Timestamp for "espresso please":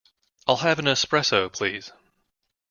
0.87-1.91